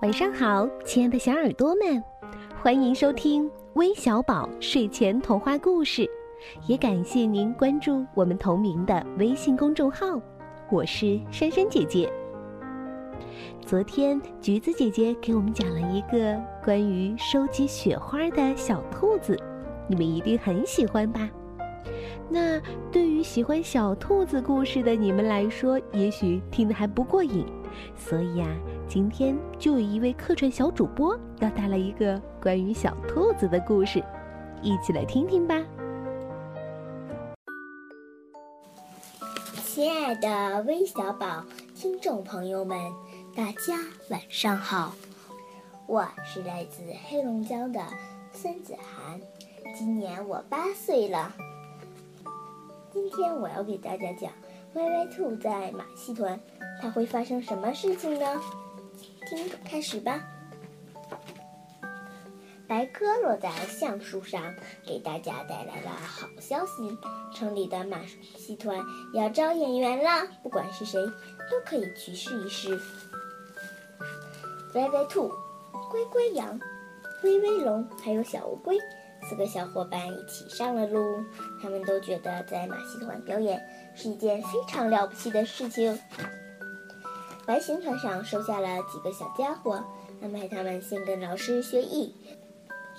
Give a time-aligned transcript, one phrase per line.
[0.00, 2.00] 晚上好，亲爱的小耳朵们，
[2.62, 6.08] 欢迎收听微小宝睡前童话故事，
[6.68, 10.06] 也感谢您关注我们同名的微信公众号。
[10.70, 12.08] 我是珊珊姐姐。
[13.66, 19.36] 昨天橘子姐姐给我们讲了一个关于收集雪花的小兔子，
[19.88, 21.28] 你们一定很喜欢吧？
[22.28, 22.60] 那
[22.92, 27.44] 对于喜欢小兔子故事的你们来说，也许听得还不过瘾，
[27.96, 28.46] 所以呀。
[28.88, 34.02] 今天就有一位客串小主播要带来一个关于小兔子的故事，
[34.62, 35.62] 一起来听听吧。
[39.66, 41.44] 亲爱的微小宝
[41.74, 42.78] 听众朋友们，
[43.36, 44.94] 大家晚上好，
[45.86, 47.82] 我是来自黑龙江的
[48.32, 49.20] 孙子涵，
[49.76, 51.30] 今年我八岁了。
[52.90, 54.32] 今天我要给大家讲
[54.76, 56.40] 歪歪兔在马戏团，
[56.80, 58.40] 它会发生什么事情呢？
[59.28, 60.20] 听，开始吧。
[62.66, 64.54] 白鸽落在橡树上，
[64.86, 66.96] 给大家带来了好消息：
[67.34, 67.98] 城里的马
[68.36, 68.78] 戏团
[69.14, 70.98] 要招演员了，不管是谁，
[71.50, 72.78] 都可以去试一试。
[74.74, 75.30] 歪歪兔、
[75.90, 76.58] 乖乖羊、
[77.22, 78.78] 威威龙还有小乌龟
[79.28, 81.24] 四个小伙伴一起上了路，
[81.62, 83.60] 他们都觉得在马戏团表演
[83.94, 85.98] 是一件非常了不起的事情。
[87.48, 89.82] 白行船上收下了几个小家伙，
[90.20, 92.14] 安排他们先跟老师学艺。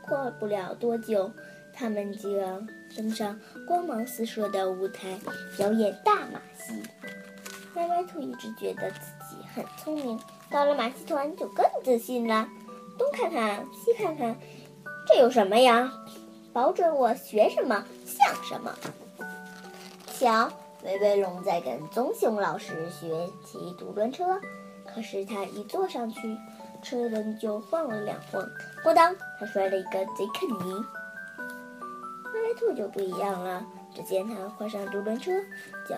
[0.00, 1.30] 过不了多久，
[1.72, 2.60] 他们就要
[2.96, 5.16] 登上光芒四射的舞台，
[5.56, 6.82] 表演大马戏。
[7.76, 10.18] 歪歪兔一直觉得自己很聪明，
[10.50, 12.48] 到了马戏团就更自信了。
[12.98, 14.36] 东看看，西看看，
[15.06, 15.92] 这有什么呀？
[16.52, 18.74] 保准我学什么像什么。
[20.12, 20.52] 瞧。
[20.84, 24.40] 威威龙在跟棕熊老师学骑独轮车，
[24.84, 26.36] 可是他一坐上去，
[26.82, 28.44] 车轮就晃了两晃，
[28.84, 30.84] 咣当，他摔了一个贼坑泥。
[32.34, 33.64] 歪歪兔就不一样了，
[33.94, 35.30] 只见他跨上独轮车，
[35.88, 35.96] 脚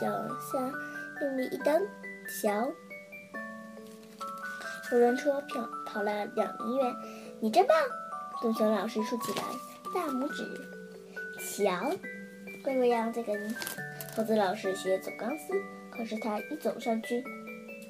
[0.00, 0.06] 脚
[0.40, 0.58] 下
[1.20, 1.86] 用力一蹬，
[2.42, 2.66] 瞧，
[4.88, 6.94] 独轮车跑跑了两米远，
[7.40, 7.76] 你真棒！
[8.40, 9.42] 棕熊老师竖起来
[9.92, 10.44] 大拇指，
[11.38, 11.90] 瞧，
[12.64, 13.54] 乖乖羊在跟。
[14.18, 15.54] 猴子老师学走钢丝，
[15.92, 17.22] 可是他一走上去，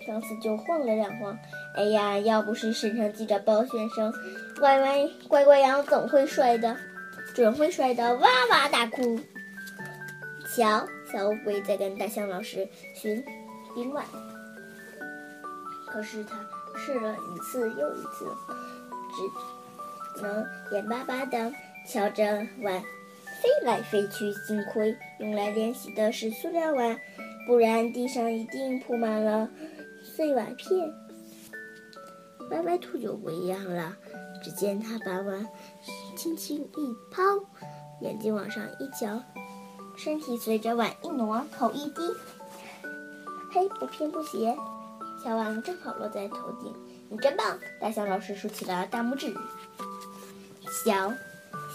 [0.06, 1.34] 钢丝就晃了两晃。
[1.74, 4.12] 哎呀，要不是身上系着包先生，
[4.60, 6.76] 乖乖乖乖羊总会摔的，
[7.34, 9.18] 准会摔得哇哇大哭。
[10.54, 13.24] 瞧，小乌龟在跟大象老师学
[13.74, 14.04] 冰碗，
[15.86, 16.38] 可是他
[16.76, 18.26] 试了一次又一次，
[20.14, 21.50] 只能眼巴巴地
[21.86, 22.82] 瞧着碗。
[23.40, 26.98] 飞来飞去，幸亏用来练习的是塑料碗，
[27.46, 29.48] 不然地上一定铺满了
[30.02, 30.92] 碎瓦片。
[32.50, 33.96] 歪歪兔就不一样了，
[34.42, 35.46] 只见他把碗
[36.16, 37.22] 轻轻一抛，
[38.00, 39.22] 眼睛往上一瞧，
[39.96, 42.00] 身体随着碗一挪，头一低，
[43.52, 44.56] 嘿，不偏不斜，
[45.22, 46.74] 小碗正好落在头顶。
[47.10, 47.58] 你真棒！
[47.80, 49.34] 大象老师竖起了大拇指。
[50.84, 51.12] 小。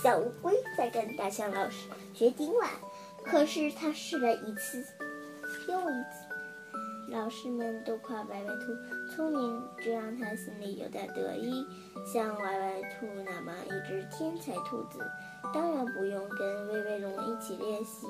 [0.03, 2.69] 小乌龟在跟大象老师学顶碗，
[3.23, 4.83] 可是他试了一次
[5.69, 6.27] 又一次，
[7.09, 11.65] 老师们都夸歪歪兔聪明，这让他心里有点得意。
[12.05, 14.99] 像歪歪兔那么一只天才兔子，
[15.53, 18.05] 当然不用跟威威龙一起练习，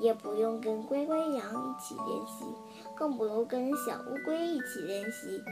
[0.00, 2.46] 也不用跟乖乖羊一起练习，
[2.96, 5.44] 更不用跟小乌龟一起练习。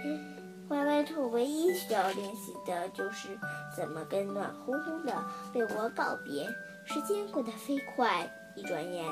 [0.69, 3.39] 歪歪兔唯一需要练习的就是
[3.77, 6.49] 怎么跟暖烘烘的被窝告别。
[6.87, 9.07] 时间过得飞快，一转眼，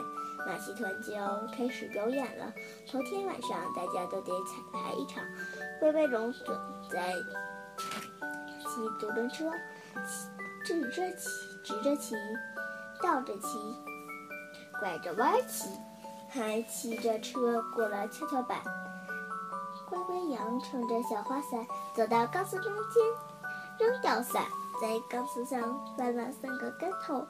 [0.46, 2.52] 马戏团就要开始表演了。
[2.90, 5.24] 头天晚上，大家都得彩排一场。
[5.82, 6.58] 歪歪龙准
[6.90, 7.12] 在
[8.60, 9.50] 骑独轮车，
[10.64, 11.28] 直着骑，
[11.64, 12.14] 直着骑，
[13.02, 13.58] 倒着骑，
[14.78, 15.68] 拐着弯骑，
[16.28, 18.60] 还骑着车过了跷跷板。
[20.22, 21.66] 太阳撑着小花伞。
[21.92, 23.02] 走到钢丝中间，
[23.80, 24.44] 扔掉伞，
[24.80, 27.26] 在钢丝上翻了三个跟头。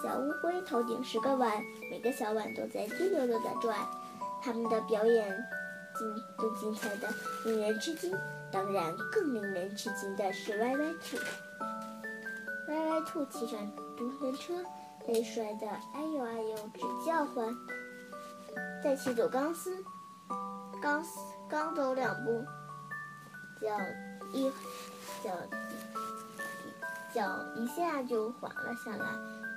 [0.00, 1.60] 小乌龟头顶十个碗，
[1.90, 3.76] 每个小碗都在滴溜溜地转。
[4.40, 5.28] 他们的表演
[5.98, 7.08] 精都精彩的
[7.44, 8.16] 令人吃惊。
[8.52, 11.16] 当然，更令人吃惊的是歪歪兔。
[12.68, 13.58] 歪歪兔骑上
[13.96, 14.54] 独轮车，
[15.04, 17.52] 被摔得哎呦哎呦直叫唤。
[18.84, 19.84] 再骑走钢丝，
[20.80, 21.18] 钢丝。
[21.50, 22.44] 刚走两步，
[23.60, 23.68] 脚
[24.32, 24.48] 一
[25.24, 25.30] 脚
[27.12, 29.04] 脚一下就滑了下来。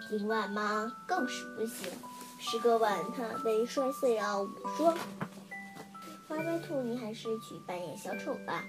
[0.10, 1.88] 顶碗嘛，更是不行，
[2.40, 4.98] 十个碗它被摔碎了五双。
[6.30, 8.64] 歪歪兔，你还是去扮演小丑吧。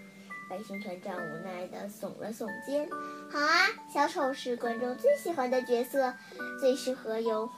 [0.50, 2.88] 白熊团长无奈地耸了耸肩
[3.32, 6.12] ：“好啊，小丑是观众最喜欢的角色，
[6.60, 7.48] 最适合由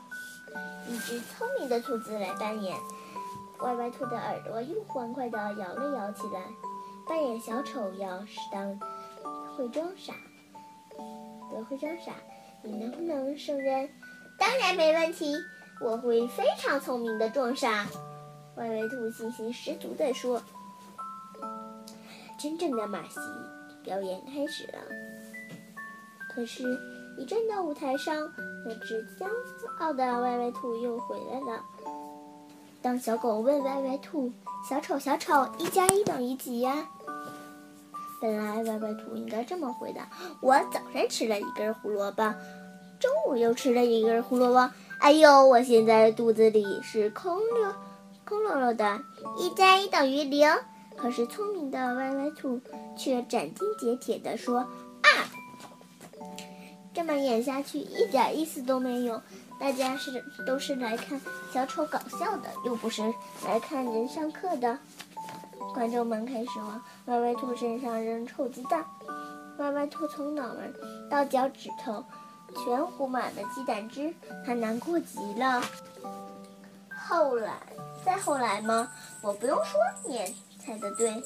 [0.89, 2.77] 一只聪明的兔子来扮演。”
[3.61, 6.43] 歪歪兔的耳朵又欢快地摇了摇起来。
[7.09, 8.79] 扮演小丑要适当
[9.57, 10.13] 会装傻，
[11.53, 12.13] 得会装傻，
[12.63, 13.89] 你能不能胜任？
[14.39, 15.35] 当然没问题，
[15.81, 17.87] 我会非常聪明的装傻。
[18.57, 20.43] 歪歪兔信心十足地说。
[22.39, 23.19] 真正的马戏
[23.83, 24.79] 表演开始了。
[26.35, 26.63] 可是，
[27.17, 28.31] 一阵的舞台上，
[28.67, 29.27] 那只骄
[29.79, 31.65] 傲的歪歪兔又回来了。
[32.87, 34.31] 当小狗问歪歪兔
[34.71, 36.87] ：“小丑，小丑，一加一等于几呀？”
[38.23, 40.09] 本来歪歪兔应该这么回答
[40.41, 42.33] ：“我早上吃了一根胡萝卜，
[43.01, 44.71] 中午又吃了一根胡萝卜。
[45.01, 47.75] 哎呦，我现在肚子里是空溜
[48.25, 49.01] 空落落的。
[49.37, 50.49] 一加一等于零。”
[50.97, 52.61] 可是聪明的歪歪兔
[52.97, 54.65] 却斩钉截铁地说：“，
[56.97, 59.21] 这么演下去一点意思都没有。
[59.61, 61.21] 大家是都是来看
[61.53, 63.03] 小丑搞笑的，又不是
[63.45, 64.79] 来看人上课的。”
[65.75, 68.83] 观众们开始往歪歪兔身上扔臭鸡蛋，
[69.59, 70.75] 歪歪兔从脑门
[71.11, 72.03] 到脚趾头
[72.65, 74.15] 全糊满了鸡蛋汁，
[74.47, 75.63] 他难过极了。
[76.91, 77.59] 后来，
[78.03, 78.91] 再后来吗？
[79.23, 79.79] 我不用说，
[80.09, 80.35] 你也。
[80.59, 81.23] 猜的对，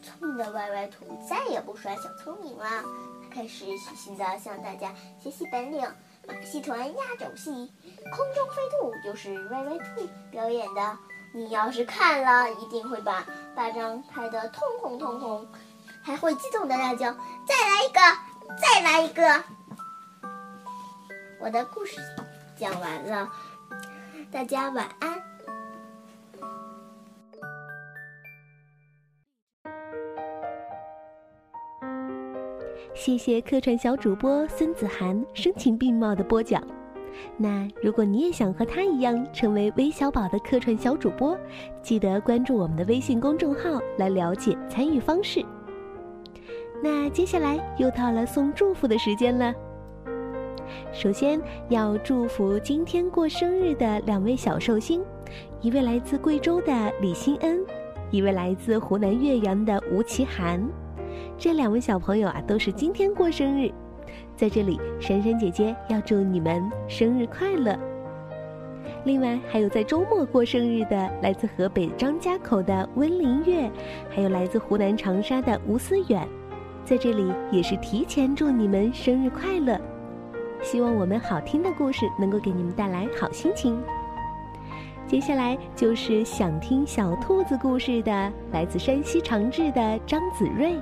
[0.00, 2.84] 聪明的歪歪兔再也不耍小聪明了，
[3.32, 5.80] 开始细心的向大家学习本领。
[6.28, 7.50] 马戏团压轴戏，
[8.14, 10.98] 空中飞兔就是歪歪兔表演的。
[11.34, 13.26] 你要是看了，一定会把
[13.56, 15.48] 巴掌拍得通红通红，
[16.02, 17.12] 还会激动的大叫
[17.48, 18.00] ：“再来一个，
[18.60, 19.44] 再来一个！”
[21.40, 21.96] 我的故事
[22.56, 23.28] 讲完了，
[24.30, 25.21] 大家晚安。
[33.04, 36.62] 谢谢客串小主播孙子涵声情并茂的播讲。
[37.36, 41.36] 那如果你也想和他一样成为微小宝的客串小主播，
[41.82, 45.44] 记得关注我们的微信公众号来了解参与方式。
[46.80, 49.52] 那接下来又到了送祝福的时间了。
[50.92, 51.40] 首先
[51.70, 55.02] 要祝福今天过生日的两位小寿星，
[55.60, 57.66] 一位来自贵州的李欣恩，
[58.12, 60.64] 一位来自湖南岳阳的吴奇涵。
[61.38, 63.70] 这两位小朋友啊，都是今天过生日，
[64.36, 67.78] 在这里，珊珊姐姐要祝你们生日快乐。
[69.04, 73.70] 另外，还有在周末过生日的，来自河北张家口的温林月，
[74.10, 76.28] 还有来自湖南长沙的吴思远，
[76.84, 79.80] 在这里也是提前祝你们生日快乐。
[80.62, 83.76] 希望我们好听的故事能够给你们带来好心情。
[85.12, 90.74] 接下来就是想听小兔子故事的，来自山西长治的张子睿。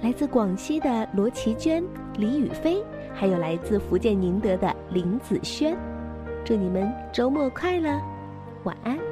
[0.00, 1.80] 来自广西的罗琦娟、
[2.18, 2.82] 李雨飞，
[3.14, 5.76] 还有来自福建宁德的林子轩，
[6.44, 7.88] 祝你们周末快乐，
[8.64, 9.11] 晚安。